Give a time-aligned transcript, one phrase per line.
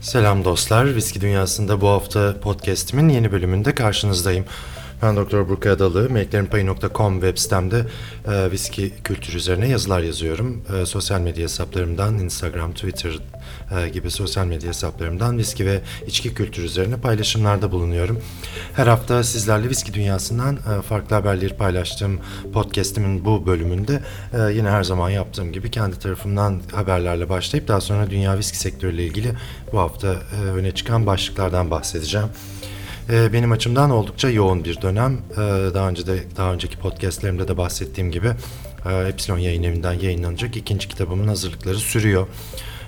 [0.00, 0.96] Selam dostlar.
[0.96, 4.44] Viski Dünyası'nda bu hafta podcastimin yeni bölümünde karşınızdayım.
[5.02, 7.86] Ben Doktor Burkay Adalı, meleklerinpayı.com web sitemde
[8.28, 10.62] e, viski kültürü üzerine yazılar yazıyorum.
[10.76, 13.18] E, sosyal medya hesaplarımdan, Instagram, Twitter
[13.92, 18.20] gibi sosyal medya hesaplarımdan viski ve içki kültürü üzerine paylaşımlarda bulunuyorum.
[18.76, 22.20] Her hafta sizlerle viski dünyasından e, farklı haberleri paylaştığım
[22.52, 24.02] podcastimin bu bölümünde
[24.32, 29.04] e, yine her zaman yaptığım gibi kendi tarafımdan haberlerle başlayıp daha sonra dünya viski sektörüyle
[29.06, 29.32] ilgili
[29.72, 32.28] bu hafta e, öne çıkan başlıklardan bahsedeceğim.
[33.10, 35.12] E, benim açımdan oldukça yoğun bir dönem.
[35.32, 35.36] E,
[35.74, 38.28] daha önce de daha önceki podcastlerimde de bahsettiğim gibi
[38.86, 42.26] e, Epsilon Yayın Evi'nden yayınlanacak ikinci kitabımın hazırlıkları sürüyor.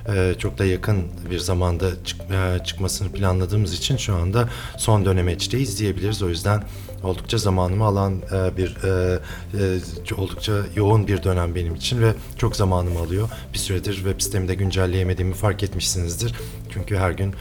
[0.09, 5.79] E, çok da yakın bir zamanda çık, e, çıkmasını planladığımız için şu anda son dönemeçteyiz
[5.79, 6.23] diyebiliriz.
[6.23, 6.63] O yüzden
[7.03, 12.99] oldukça zamanımı alan e, bir e, oldukça yoğun bir dönem benim için ve çok zamanımı
[12.99, 13.29] alıyor.
[13.53, 16.35] Bir süredir web sitemi de güncelleyemediğimi fark etmişsinizdir.
[16.71, 17.35] Çünkü her gün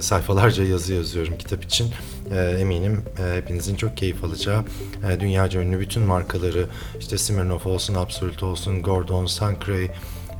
[0.00, 1.90] sayfalarca yazı yazıyorum kitap için.
[2.58, 3.02] Eminim
[3.34, 4.64] hepinizin çok keyif alacağı
[5.20, 6.66] dünyaca ünlü bütün markaları
[7.00, 9.88] işte Smirnoff olsun, Absolut olsun, Gordon, Sancray,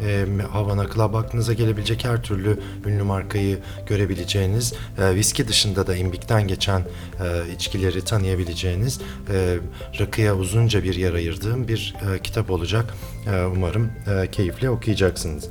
[0.06, 6.48] e, Havana Club aklınıza gelebilecek her türlü ünlü markayı görebileceğiniz, e, viski dışında da imbikten
[6.48, 9.00] geçen e, içkileri tanıyabileceğiniz,
[9.32, 9.58] e,
[10.00, 12.94] rakıya uzunca bir yer ayırdığım bir e, kitap olacak.
[13.26, 15.48] E, umarım e, keyifle okuyacaksınız.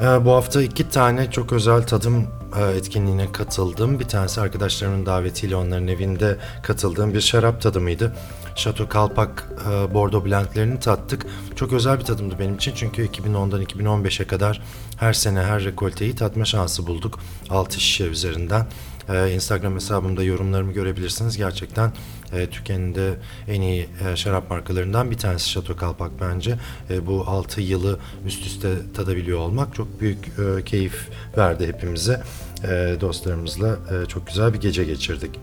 [0.00, 4.00] E, bu hafta iki tane çok özel tadım e, etkinliğine katıldım.
[4.00, 8.12] Bir tanesi arkadaşlarımın davetiyle onların evinde katıldığım bir şarap tadımıydı.
[8.58, 11.26] Chateau Kalpak e, Bordeaux Blend'lerini tattık.
[11.56, 14.62] Çok özel bir tadımdı benim için çünkü 2010'dan 2015'e kadar
[14.96, 17.18] her sene her rekolteyi tatma şansı bulduk.
[17.50, 18.66] 6 şişe üzerinden.
[19.08, 21.36] E, Instagram hesabımda yorumlarımı görebilirsiniz.
[21.36, 21.92] Gerçekten
[22.32, 23.14] e, Türkiye'nin de
[23.48, 26.58] en iyi e, şarap markalarından bir tanesi Chateau Kalpak bence.
[26.90, 32.22] E, bu 6 yılı üst üste tadabiliyor olmak çok büyük e, keyif verdi hepimize.
[32.64, 35.40] E, dostlarımızla e, çok güzel bir gece geçirdik.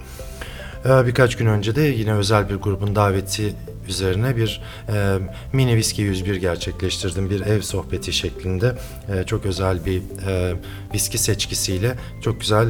[0.86, 3.54] Ee, Birkaç gün önce de yine özel bir grubun daveti
[3.88, 5.18] üzerine bir e,
[5.54, 7.30] mini viski 101 gerçekleştirdim.
[7.30, 8.76] Bir ev sohbeti şeklinde
[9.10, 10.54] e, çok özel bir e,
[10.94, 12.68] viski seçkisiyle çok güzel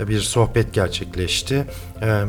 [0.00, 1.66] e, bir sohbet gerçekleşti.
[2.02, 2.22] E,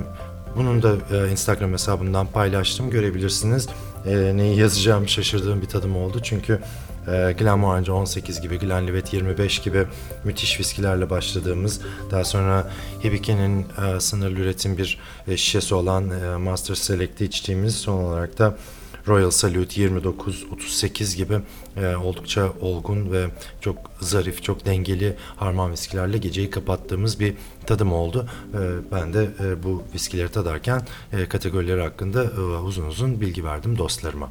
[0.55, 3.67] bunun da e, Instagram hesabından paylaştım görebilirsiniz.
[4.05, 6.59] E, neyi yazacağımı şaşırdığım bir tadım oldu çünkü
[7.07, 9.85] e, Glenmorangie 18 gibi, Glenlivet 25 gibi
[10.23, 12.71] müthiş viskilerle başladığımız, daha sonra
[13.03, 18.57] Hibike'nin e, sınırlı üretim bir e, şişesi olan e, Master Select'i içtiğimiz son olarak da
[19.07, 21.39] Royal Salute 29, 38 gibi
[21.77, 23.27] e, oldukça olgun ve
[23.61, 27.33] çok zarif, çok dengeli harman viskilerle geceyi kapattığımız bir
[27.65, 28.29] tadım oldu.
[28.53, 28.59] E,
[28.91, 30.81] ben de e, bu viskileri tadarken
[31.13, 34.29] e, kategorileri hakkında e, uzun uzun bilgi verdim dostlarıma.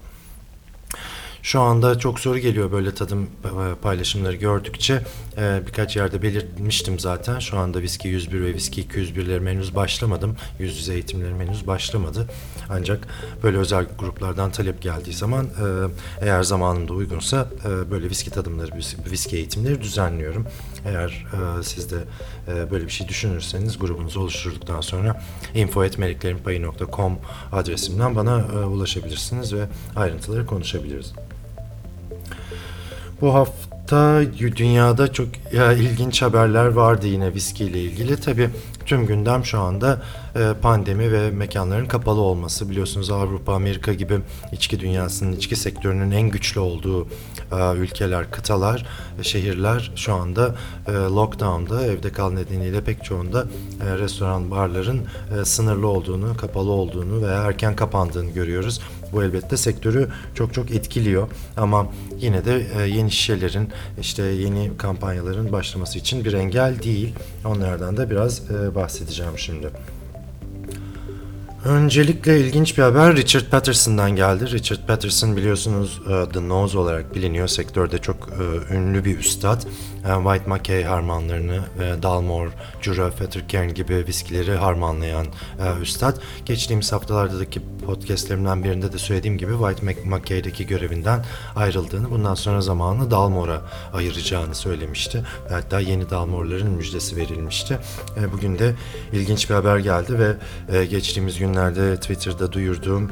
[1.45, 5.03] Şu anda çok soru geliyor böyle tadım e, paylaşımları gördükçe.
[5.39, 7.39] Ee, birkaç yerde belirtmiştim zaten.
[7.39, 10.37] Şu anda Viski 101 ve Viski 201'lerim henüz başlamadım.
[10.59, 12.29] Yüz yüze eğitimlerim henüz başlamadı.
[12.69, 13.09] Ancak
[13.43, 15.49] böyle özel gruplardan talep geldiği zaman e,
[16.21, 18.71] eğer zamanında uygunsa e, böyle viski tadımları,
[19.11, 20.47] viski eğitimleri düzenliyorum.
[20.87, 21.97] Eğer e, siz de
[22.49, 25.23] e, böyle bir şey düşünürseniz grubunuzu oluşturduktan sonra
[25.55, 27.19] info.meleklerinpayı.com
[27.53, 29.67] adresimden bana e, ulaşabilirsiniz ve
[29.97, 31.13] ayrıntıları konuşabiliriz.
[33.25, 34.23] Bu hafta
[34.57, 38.21] dünyada çok ya, ilginç haberler vardı yine viski ile ilgili.
[38.21, 38.51] Tabii
[38.87, 40.03] tüm gündem şu anda
[40.37, 42.71] e, pandemi ve mekanların kapalı olması.
[42.71, 44.19] Biliyorsunuz Avrupa, Amerika gibi
[44.53, 47.07] içki dünyasının, içki sektörünün en güçlü olduğu
[47.53, 48.87] e, ülkeler, kıtalar,
[49.21, 50.55] e, şehirler şu anda
[50.89, 53.47] lockdown'da, evde kal nedeniyle pek çoğunda
[53.99, 55.01] restoran, barların
[55.45, 58.81] sınırlı olduğunu, kapalı olduğunu veya erken kapandığını görüyoruz.
[59.13, 61.87] Bu elbette sektörü çok çok etkiliyor ama
[62.19, 63.69] yine de yeni şişelerin
[64.01, 67.15] işte yeni kampanyaların başlaması için bir engel değil.
[67.45, 68.43] Onlardan da biraz
[68.75, 69.71] bahsedeceğim şimdi.
[71.65, 74.51] Öncelikle ilginç bir haber Richard Patterson'dan geldi.
[74.51, 77.49] Richard Patterson biliyorsunuz e, The Nose olarak biliniyor.
[77.49, 79.63] Sektörde çok e, ünlü bir üstad.
[79.63, 82.51] E, White Mackey harmanlarını ve Dalmore,
[82.81, 85.27] Jura, Fettercairn gibi viskileri harmanlayan
[85.83, 86.17] üstad.
[86.47, 91.25] Geçtiğimiz haftalardaki podcastlerimden birinde de söylediğim gibi White Mackey'deki görevinden
[91.57, 93.61] ayrıldığını, bundan sonra zamanını Dalmore'a
[93.93, 95.25] ayıracağını söylemişti.
[95.49, 97.79] Hatta yeni Dalmore'ların müjdesi verilmişti.
[98.33, 98.75] Bugün de
[99.13, 103.11] ilginç bir haber geldi ve geçtiğimiz gün günlerde Twitter'da duyurduğum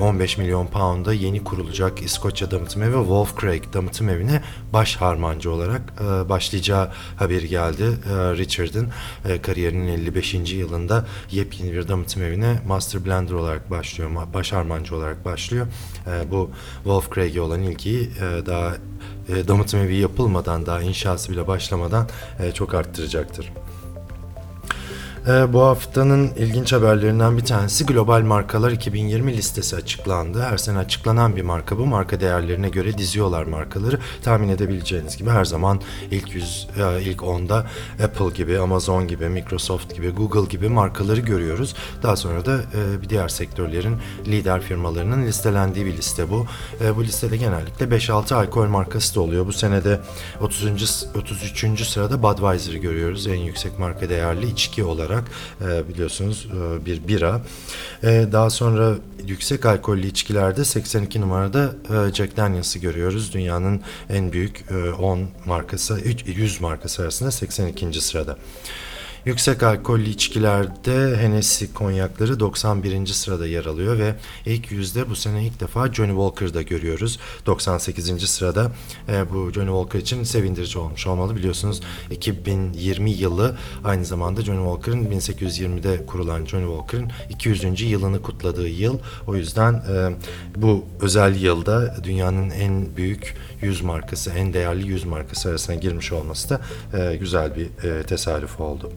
[0.00, 4.42] 15 e, milyon pound'a yeni kurulacak İskoçya Damıtım Evi Wolf Craig Damıtım Evi'ne
[4.72, 7.82] baş harmancı olarak e, başlayacağı haberi geldi.
[7.82, 8.88] E, Richard'ın
[9.42, 10.34] kariyerinin 55.
[10.34, 15.66] yılında yepyeni bir damıtım evine Master Blender olarak başlıyor, baş harmancı olarak başlıyor.
[16.30, 18.10] Bu Wolf Craig'e olan ilgiyi
[18.46, 18.72] daha
[19.48, 22.08] damıtım evi yapılmadan daha inşası bile başlamadan
[22.54, 23.52] çok arttıracaktır.
[25.28, 30.42] Ee, bu haftanın ilginç haberlerinden bir tanesi Global Markalar 2020 listesi açıklandı.
[30.42, 31.86] Her sene açıklanan bir marka bu.
[31.86, 33.98] Marka değerlerine göre diziyorlar markaları.
[34.22, 35.80] Tahmin edebileceğiniz gibi her zaman
[36.10, 37.66] ilk 100, e, ilk 10'da
[38.04, 41.74] Apple gibi, Amazon gibi, Microsoft gibi, Google gibi markaları görüyoruz.
[42.02, 43.96] Daha sonra da e, diğer sektörlerin
[44.26, 46.46] lider firmalarının listelendiği bir liste bu.
[46.84, 49.46] E, bu listede genellikle 5-6 alkol markası da oluyor.
[49.46, 50.00] Bu senede
[50.40, 51.06] 30.
[51.16, 51.86] 33.
[51.86, 53.26] sırada Budweiser'ı görüyoruz.
[53.26, 55.09] En yüksek marka değerli içki olarak
[55.60, 57.40] e, biliyorsunuz e, bir bira.
[58.02, 58.94] E, daha sonra
[59.26, 63.34] yüksek alkollü içkilerde 82 numarada e, Jack Daniels'ı görüyoruz.
[63.34, 63.80] Dünyanın
[64.10, 68.00] en büyük e, 10 markası, 100 markası arasında 82.
[68.00, 68.36] sırada.
[69.24, 73.06] Yüksek alkollü içkilerde Hennessy konyakları 91.
[73.06, 74.14] sırada yer alıyor ve
[74.46, 77.18] ilk yüzde bu sene ilk defa Johnny Walker'da görüyoruz.
[77.46, 78.30] 98.
[78.30, 78.72] sırada
[79.08, 81.36] e, bu Johnny Walker için sevindirici olmuş olmalı.
[81.36, 81.80] Biliyorsunuz
[82.10, 87.80] 2020 yılı aynı zamanda Johnny Walker'ın 1820'de kurulan Johnny Walker'ın 200.
[87.80, 88.98] yılını kutladığı yıl.
[89.26, 90.10] O yüzden e,
[90.56, 96.50] bu özel yılda dünyanın en büyük 100 markası, en değerli 100 markası arasına girmiş olması
[96.50, 96.60] da
[96.98, 98.92] e, güzel bir e, tesadüf oldu.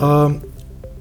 [0.00, 0.40] Um,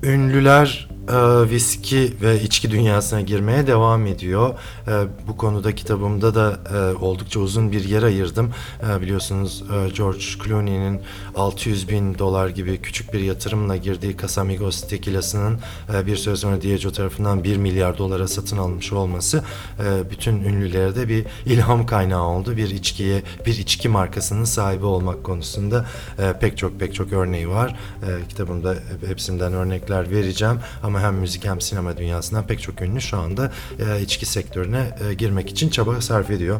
[0.03, 4.53] ünlüler e, viski ve içki dünyasına girmeye devam ediyor.
[4.87, 4.91] E,
[5.27, 8.51] bu konuda kitabımda da e, oldukça uzun bir yer ayırdım.
[8.89, 11.01] E, biliyorsunuz e, George Clooney'nin
[11.35, 15.59] 600 bin dolar gibi küçük bir yatırımla girdiği Casamigos tekilasının
[15.93, 19.43] e, bir süre sonra Diageo tarafından 1 milyar dolara satın alınmış olması
[19.79, 22.57] e, bütün ünlülere de bir ilham kaynağı oldu.
[22.57, 25.85] Bir içkiye, bir içki markasının sahibi olmak konusunda
[26.19, 27.75] e, pek çok pek çok örneği var.
[28.03, 28.75] E, kitabımda
[29.07, 34.01] hepsinden örnekler vereceğim ama hem müzik hem sinema dünyasından pek çok ünlü şu anda e,
[34.01, 36.59] içki sektörüne e, girmek için çaba sarf ediyor.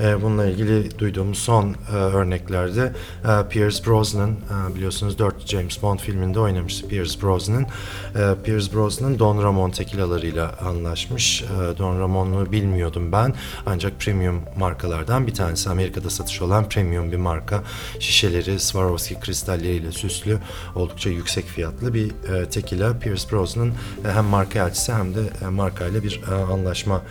[0.00, 2.92] E, bununla ilgili duyduğumuz son e, örneklerde
[3.24, 7.62] e, Pierce Brosnan e, biliyorsunuz 4 James Bond filminde oynamıştı Pierce Brosnan.
[7.62, 11.42] E, Pierce Brosnan Don Ramon tekilalarıyla anlaşmış.
[11.42, 13.34] E, Don Ramon'u bilmiyordum ben
[13.66, 15.70] ancak premium markalardan bir tanesi.
[15.70, 17.62] Amerika'da satış olan premium bir marka.
[18.00, 20.38] Şişeleri Swarovski kristalleriyle süslü
[20.74, 22.98] oldukça yüksek fiyatlı bir e, tekila.
[22.98, 27.02] Pierce Brosnan e, hem marka elçisi hem de e, markayla bir e, anlaşma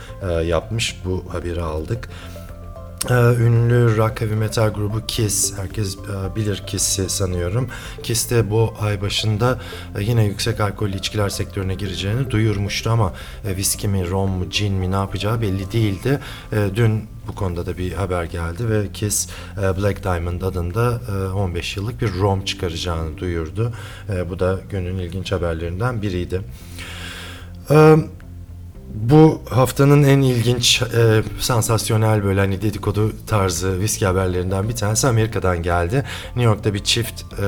[0.46, 1.02] yapmış.
[1.06, 2.10] Bu haberi aldık.
[3.10, 7.70] Ee, ünlü rock heavy metal grubu Kiss, herkes e, bilir Kiss'i sanıyorum.
[8.04, 9.60] Kiss de bu ay başında
[9.98, 13.14] e, yine yüksek alkollü içkiler sektörüne gireceğini duyurmuştu ama
[13.48, 16.20] e, viski mi, rom mu, gin mi ne yapacağı belli değildi.
[16.76, 22.02] Dün bu konuda da bir haber geldi ve Kiss Black Diamond adında e, 15 yıllık
[22.02, 23.74] bir rom çıkaracağını duyurdu.
[24.30, 26.42] Bu da günün ilginç haberlerinden biriydi.
[28.94, 35.64] Bu haftanın en ilginç, e, sansasyonel böyle hani dedikodu tarzı viski haberlerinden bir tanesi Amerika'dan
[35.64, 36.04] geldi.
[36.26, 37.46] New York'ta bir çift e,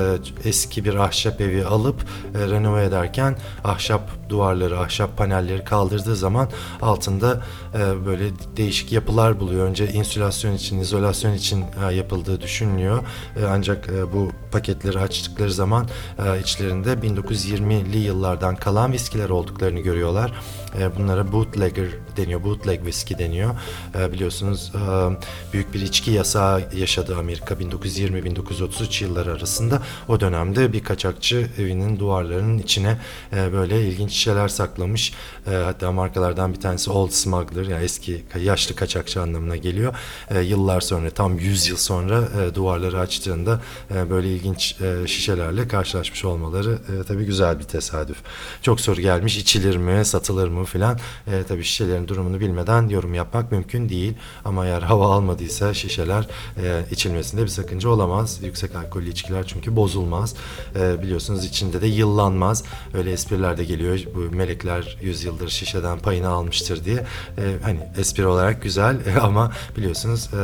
[0.49, 2.05] eski bir ahşap evi alıp
[2.35, 6.49] e, renove ederken ahşap duvarları, ahşap panelleri kaldırdığı zaman
[6.81, 7.41] altında
[7.73, 8.23] e, böyle
[8.57, 9.67] değişik yapılar buluyor.
[9.67, 12.99] Önce insülasyon için, izolasyon için e, yapıldığı düşünülüyor.
[13.41, 15.87] E, ancak e, bu paketleri açtıkları zaman
[16.25, 20.31] e, içlerinde 1920'li yıllardan kalan viskiler olduklarını görüyorlar.
[20.79, 21.87] E, bunlara bootlegger
[22.17, 23.55] deniyor, bootleg whisky deniyor.
[23.95, 29.81] E, biliyorsunuz e, büyük bir içki yasağı yaşadı Amerika 1920-1933 yılları arasında.
[30.07, 32.97] O dönemde bir kaçakçı evinin duvarlarının içine
[33.31, 35.13] böyle ilginç şişeler saklamış.
[35.45, 39.95] Hatta markalardan bir tanesi Old Smuggler yani eski yaşlı kaçakçı anlamına geliyor.
[40.43, 43.61] Yıllar sonra tam 100 yıl sonra duvarları açtığında
[44.09, 48.17] böyle ilginç şişelerle karşılaşmış olmaları e, tabii güzel bir tesadüf.
[48.61, 50.99] Çok soru gelmiş içilir mi, satılır mı filan.
[51.27, 54.13] E, tabii şişelerin durumunu bilmeden yorum yapmak mümkün değil.
[54.45, 58.39] Ama eğer hava almadıysa şişeler e, içilmesinde bir sakınca olamaz.
[58.43, 60.35] Yüksek alkollü içkiler çünkü bozulmaz.
[60.75, 62.63] E, biliyorsunuz içinde de yıllanmaz.
[62.93, 63.99] Öyle espriler de geliyor.
[64.15, 67.05] Bu melekler yüzyıldır şişeden payını almıştır diye.
[67.37, 70.37] E, hani espri olarak güzel e, ama biliyorsunuz e,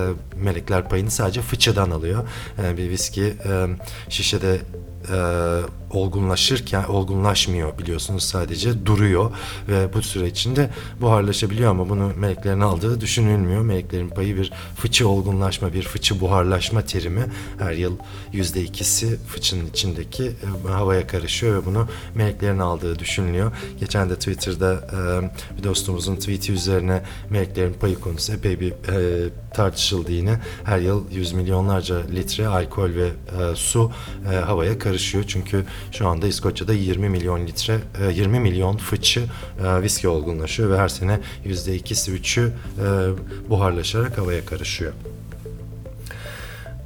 [0.44, 2.24] melekler payını sadece fıçıdan alıyor.
[2.64, 3.68] E, bir viski e,
[4.10, 4.62] şişede
[5.14, 5.62] e,
[5.94, 9.32] olgunlaşırken olgunlaşmıyor biliyorsunuz sadece duruyor
[9.68, 10.70] ve bu süre içinde
[11.02, 13.62] buharlaşabiliyor ama bunu meleklerin aldığı düşünülmüyor.
[13.62, 17.26] Meleklerin payı bir fıçı olgunlaşma, bir fıçı buharlaşma terimi.
[17.60, 17.98] Her yıl
[18.34, 23.52] yüzde ikisi fıçının içindeki e, havaya karışıyor ve bunu meleklerin aldığı düşünülüyor.
[23.80, 30.12] Geçen de Twitter'da e, bir dostumuzun tweet'i üzerine meleklerin payı konusu epey bir e, tartışıldı
[30.12, 30.40] yine.
[30.64, 33.92] Her yıl yüz milyonlarca litre alkol ve e, su
[34.32, 35.24] e, havaya karışıyor karışıyor.
[35.28, 39.24] Çünkü şu anda İskoçya'da 20 milyon litre, e, 20 milyon fıçı
[39.66, 44.94] e, viski olgunlaşıyor ve her sene %2'si 3'ü e, buharlaşarak havaya karışıyor.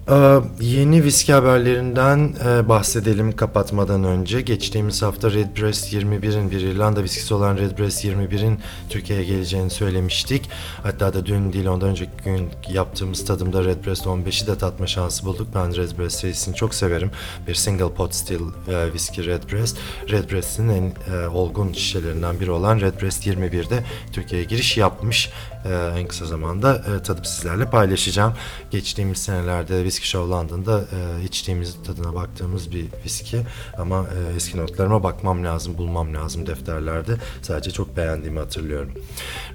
[0.09, 4.41] Ee, Yeni viski haberlerinden e, bahsedelim kapatmadan önce.
[4.41, 8.59] Geçtiğimiz hafta Redbreast 21'in bir İrlanda viskisi olan Redbreast 21'in
[8.89, 10.49] Türkiye'ye geleceğini söylemiştik.
[10.83, 15.47] Hatta da dün değil ondan önceki gün yaptığımız tadımda Redbreast 15'i de tatma şansı bulduk.
[15.55, 17.11] Ben Redbreast serisini çok severim.
[17.47, 19.77] Bir single pot still e, viski Redbreast.
[20.09, 23.83] Redbreast'in en e, olgun şişelerinden biri olan Redbreast 21'de
[24.13, 25.29] Türkiye'ye giriş yapmış.
[25.65, 28.33] E, en kısa zamanda e, tadıp sizlerle paylaşacağım.
[28.71, 33.41] Geçtiğimiz senelerde Whisky Show London'da e, içtiğimiz tadına baktığımız bir viski
[33.77, 37.17] ama e, eski notlarıma bakmam lazım, bulmam lazım defterlerde.
[37.41, 38.91] Sadece çok beğendiğimi hatırlıyorum.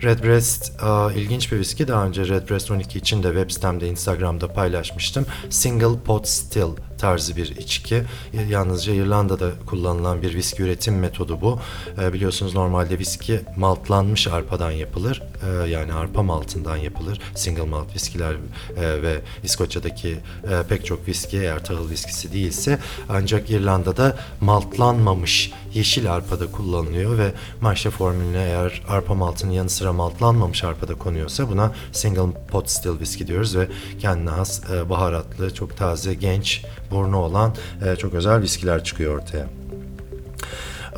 [0.03, 1.89] Redbreast e, ilginç bir viski.
[1.89, 5.27] Daha önce Redbreast 12 için de web sitemde, Instagram'da paylaşmıştım.
[5.51, 8.03] Single Pot Still tarzı bir içki.
[8.49, 11.59] Yalnızca İrlanda'da kullanılan bir viski üretim metodu bu.
[12.03, 15.23] E, biliyorsunuz normalde viski maltlanmış arpadan yapılır.
[15.43, 17.21] E, yani arpa maltından yapılır.
[17.35, 18.33] Single malt viskiler
[18.77, 22.79] e, ve İskoçya'daki e, pek çok viski eğer tahıl viskisi değilse
[23.09, 30.65] ancak İrlanda'da maltlanmamış yeşil arpada kullanılıyor ve maşa formülüne eğer arpa maltının yanı sıra maltlanmamış
[30.65, 36.15] arpada konuyorsa buna single pot still viski diyoruz ve kendine has e, baharatlı, çok taze,
[36.15, 37.55] genç, burnu olan
[37.87, 39.70] e, çok özel viskiler çıkıyor ortaya.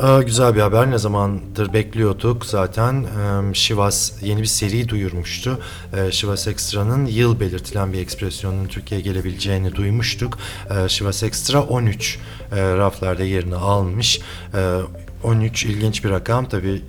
[0.02, 0.90] Güzel bir haber.
[0.90, 3.04] Ne zamandır bekliyorduk zaten.
[3.04, 5.58] Ee, Şivas yeni bir seri duyurmuştu.
[5.96, 10.38] Ee, Şivas Extra'nın yıl belirtilen bir ekspresyonun Türkiye'ye gelebileceğini duymuştuk.
[10.70, 12.18] Ee, Şivas Extra 13
[12.52, 14.20] e, raflarda yerini almış.
[14.54, 14.80] Ee,
[15.24, 16.82] 13 ilginç bir rakam tabii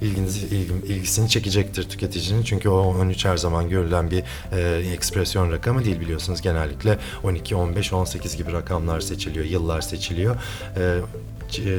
[0.00, 5.52] e, ilginizi, ilgim, ilgisini çekecektir tüketicinin çünkü o 13 her zaman görülen bir e, ekspresyon
[5.52, 10.36] rakamı değil biliyorsunuz genellikle 12, 15, 18 gibi rakamlar seçiliyor, yıllar seçiliyor.
[10.76, 10.98] E,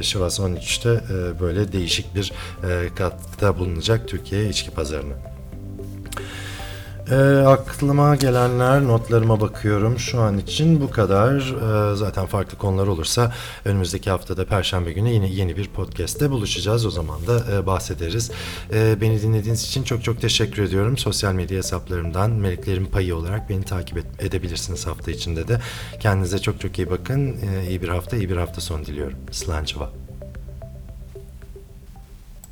[0.02, 2.32] Şivas 13'te e, böyle değişik bir
[2.64, 5.33] e, katkıda bulunacak Türkiye içki pazarına.
[7.10, 9.98] E, aklıma gelenler, notlarıma bakıyorum.
[9.98, 11.36] Şu an için bu kadar.
[11.92, 13.32] E, zaten farklı konular olursa
[13.64, 16.86] önümüzdeki haftada Perşembe günü yine yeni bir podcast'te buluşacağız.
[16.86, 18.30] O zaman da e, bahsederiz.
[18.72, 20.98] E, beni dinlediğiniz için çok çok teşekkür ediyorum.
[20.98, 25.60] Sosyal medya hesaplarımdan Meleklerin Payı olarak beni takip et, edebilirsiniz hafta içinde de.
[26.00, 27.28] Kendinize çok çok iyi bakın.
[27.28, 29.18] E, iyi bir hafta, iyi bir hafta sonu diliyorum.
[29.30, 30.03] Slançova.